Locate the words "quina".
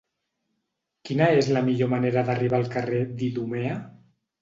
1.09-1.27